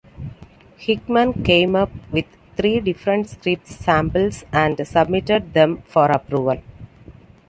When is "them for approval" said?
5.53-6.59